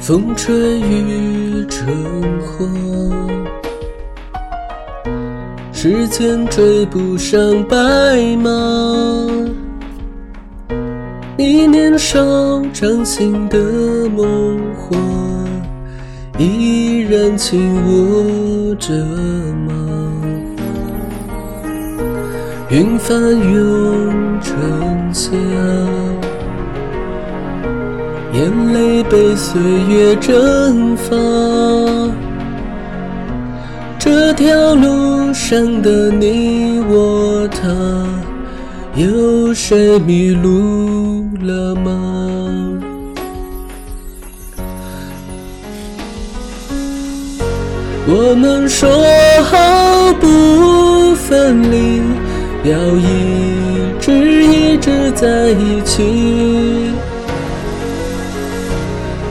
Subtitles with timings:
[0.00, 1.86] 风吹雨成
[2.40, 2.66] 花
[5.72, 7.76] 时间追不上白
[8.42, 8.50] 马
[11.42, 12.20] 你年少
[12.70, 13.56] 掌心的
[14.14, 14.94] 梦话，
[16.36, 18.92] 依然紧握着
[19.66, 19.72] 吗？
[22.68, 24.54] 云翻涌成
[25.14, 25.30] 夏。
[28.34, 31.16] 眼泪被岁月蒸发，
[33.98, 37.66] 这条路上的你我他，
[38.96, 41.90] 有谁迷路了吗？
[48.12, 48.90] 我们说
[49.44, 52.02] 好不分离，
[52.64, 53.04] 要一
[54.00, 56.90] 直一直在一起。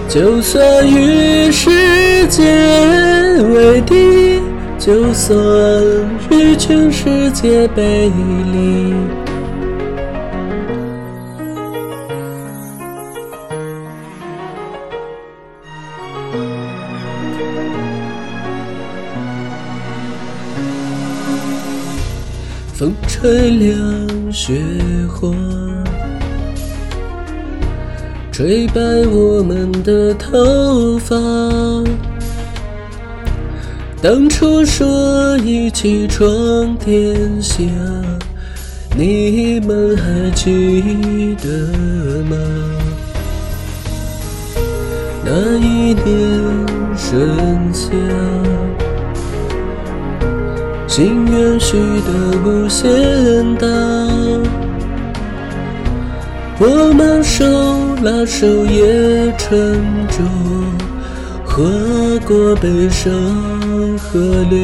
[0.08, 2.44] 就算与世界
[3.54, 4.40] 为敌，
[4.80, 5.38] 就算
[6.32, 8.10] 与全世界背
[8.54, 8.94] 离，
[22.80, 24.54] 风吹凉雪
[25.10, 25.30] 花。
[28.32, 31.14] 吹白我们的头发。
[34.02, 37.66] 当初说一起闯天下，
[38.96, 41.50] 你们还记得
[42.30, 42.38] 吗？
[45.26, 47.90] 那一年盛夏，
[51.00, 52.12] 心愿许得
[52.44, 52.86] 无限
[53.56, 53.66] 大。
[56.60, 57.46] 我们手
[58.04, 60.22] 拉手也沉着，
[61.46, 61.64] 划
[62.28, 63.14] 过悲伤
[63.98, 64.60] 河流。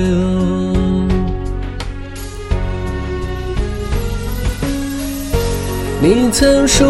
[6.02, 6.86] 你曾说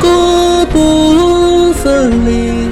[0.00, 2.66] 过不分离，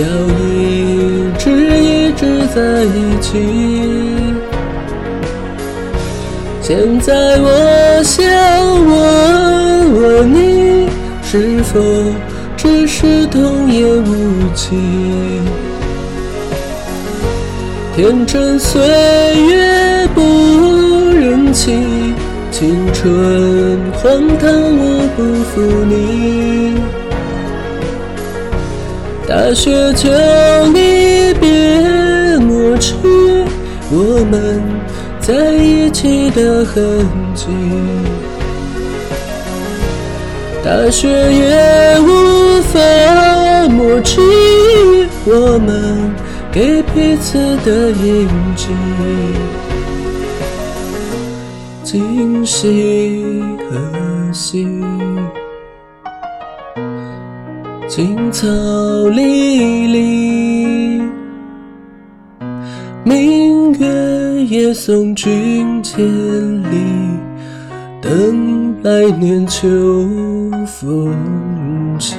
[0.00, 0.06] 要
[0.48, 4.35] 一直一直在一起。
[6.68, 8.26] 现在我想
[8.86, 10.88] 问问你。
[11.22, 11.78] 是否
[12.56, 14.74] 只是童言无忌？
[17.94, 20.20] 天真岁月不
[21.14, 21.72] 忍欺，
[22.50, 26.74] 青春荒唐我不负你。
[29.28, 30.10] 大雪求
[30.74, 32.96] 你别抹去
[33.88, 34.60] 我们
[35.20, 35.34] 在
[35.96, 37.46] 起的痕迹。
[40.62, 42.78] 大雪也无法
[43.70, 44.20] 抹去
[45.24, 46.12] 我们
[46.52, 48.68] 给彼此的印记，
[51.82, 54.68] 今夕何夕？
[57.88, 58.46] 青草
[59.14, 61.00] 离离，
[63.02, 63.86] 明月
[64.44, 66.04] 夜送君千
[66.62, 67.18] 里，
[68.00, 69.68] 等来年秋。
[70.66, 71.14] 风
[71.98, 72.16] 起。